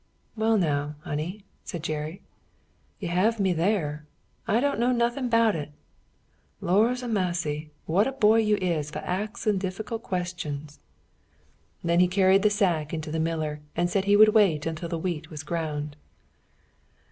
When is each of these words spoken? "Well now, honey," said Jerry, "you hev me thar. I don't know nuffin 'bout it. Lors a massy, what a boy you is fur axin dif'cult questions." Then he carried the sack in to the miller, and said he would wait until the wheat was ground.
"Well 0.35 0.57
now, 0.57 0.95
honey," 1.03 1.45
said 1.63 1.83
Jerry, 1.83 2.23
"you 2.97 3.07
hev 3.09 3.39
me 3.39 3.53
thar. 3.53 4.03
I 4.47 4.59
don't 4.59 4.79
know 4.79 4.91
nuffin 4.91 5.29
'bout 5.29 5.55
it. 5.55 5.69
Lors 6.59 7.03
a 7.03 7.07
massy, 7.07 7.69
what 7.85 8.07
a 8.07 8.11
boy 8.11 8.37
you 8.39 8.55
is 8.57 8.89
fur 8.89 9.01
axin 9.05 9.59
dif'cult 9.59 10.01
questions." 10.01 10.79
Then 11.83 11.99
he 11.99 12.07
carried 12.07 12.41
the 12.41 12.49
sack 12.49 12.95
in 12.95 13.01
to 13.01 13.11
the 13.11 13.19
miller, 13.19 13.59
and 13.75 13.91
said 13.91 14.05
he 14.05 14.15
would 14.17 14.29
wait 14.29 14.65
until 14.65 14.89
the 14.89 14.97
wheat 14.97 15.29
was 15.29 15.43
ground. 15.43 15.95